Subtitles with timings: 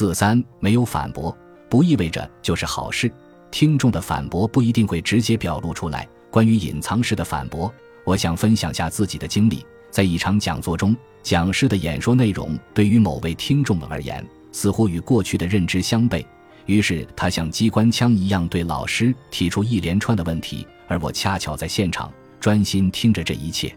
[0.00, 1.36] 四三没有反驳，
[1.68, 3.12] 不意味着就是好事。
[3.50, 6.08] 听众的反驳不一定会直接表露出来。
[6.30, 7.70] 关于隐藏式的反驳，
[8.02, 9.62] 我想分享下自己的经历。
[9.90, 16.24] 在一场讲座中，讲师的演说内容对于某位听众而言，似乎与过去的认知相悖。
[16.64, 22.10] 于是他像机关枪一样对老师提出一连串的问题，而我恰巧在现场
[22.40, 23.70] 专心听着这一切。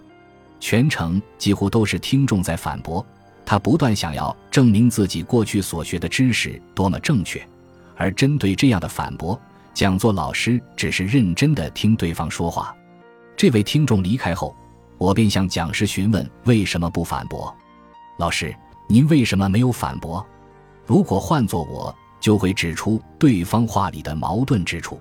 [0.62, 3.06] 全程几乎都是听众在反驳，
[3.54, 7.40] 他不断想要证明自己过去所学的知识多么正确。
[7.96, 9.40] 而针对这样的反驳，
[9.76, 12.76] 讲座老师只是认真地听对方说话。
[13.38, 14.56] 这位听众离开后，
[14.98, 17.56] 我便向讲师询问为什么不反驳。
[18.18, 18.52] 老师，
[18.90, 20.26] 您为什么没有反驳？
[20.84, 25.00] 如果换做我，就会指出对方话里的矛盾之处。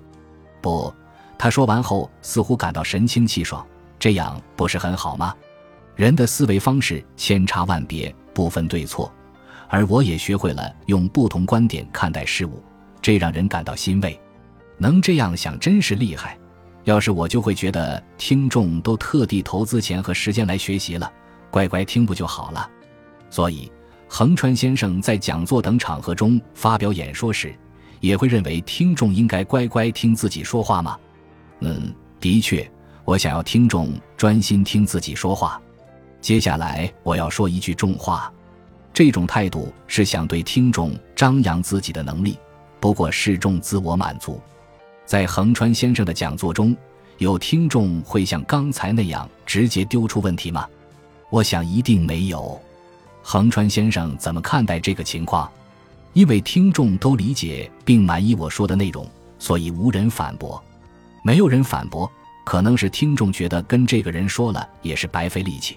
[0.61, 0.93] 不，
[1.39, 3.67] 他说完后似乎感到神清气爽，
[3.99, 5.35] 这样不是很好吗？
[5.97, 9.13] 人的思维方式千差万别，不分对错，
[9.69, 12.63] 而我也学会了用不同观点看待事物，
[13.01, 14.19] 这让人感到欣慰。
[14.79, 16.37] 能这样想真是厉害。
[16.85, 21.11] 要是我就会觉得听众都特地投资钱和时间来学习了，
[21.49, 22.69] 乖乖听不就好了？
[23.31, 23.71] 所以，
[24.09, 27.55] 横川先生在讲座等场合中发表演说时，
[28.01, 30.99] 也会认为听众应该乖乖听自己说话吗？
[31.61, 32.69] 嗯，的确，
[33.05, 35.63] 我想要听众专心听自己说话。
[36.23, 38.33] 接下来我要说一句重话，
[38.95, 42.39] 这种态度是想对听众张扬自己的能力，
[42.79, 44.41] 不过示众自我满足。
[45.05, 46.77] 在横川先生的讲座中，
[47.19, 50.65] 有听众会像刚才那样直接丢出问题吗？
[51.29, 52.59] 我想一定没有。
[53.21, 55.51] 横川先生怎么看待这个情况？
[56.13, 59.05] 因为听众都理解并满意我说的内容，
[59.41, 60.63] 所以无人反驳。
[61.25, 62.09] 没有人反驳，
[62.45, 65.77] 可能是听众觉得跟这个人说了也是白费力气。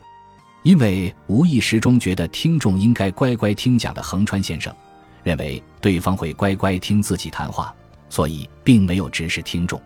[0.66, 4.76] 因为无意识中觉得听众应该乖乖听讲的横川先生，
[5.24, 7.72] 认为对方会乖乖听自己谈话，
[8.10, 9.80] 所以并没有直视听众。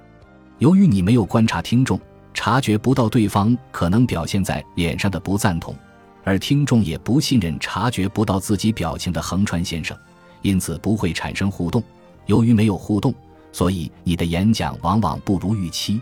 [0.60, 2.00] 由于你没有观察听众，
[2.34, 5.76] 察觉不到对方可能表现在脸上的不赞同，
[6.24, 9.98] 而听众也不信任察觉不到自己表情的横川先生，
[10.44, 11.84] 因此不会产生互动。
[12.26, 13.14] 由于没有互动，
[13.52, 16.00] 所以你的演讲往往不如预期。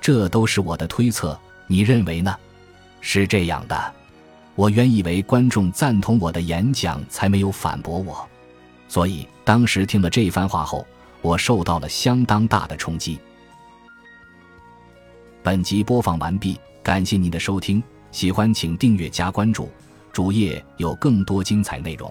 [0.00, 2.34] 这都是我的推测，你认为呢？
[3.02, 3.94] 是这样的。
[4.56, 8.26] 我原以为观众赞同我的演讲，才没有反驳我，
[8.88, 10.86] 所以当时听了这番话后，
[11.20, 13.18] 我受到了相当大的冲击。
[15.42, 19.70] 本集播放完毕，感谢您的收听，喜欢请订阅加关注，
[20.10, 22.10] 主页有更多精彩内容。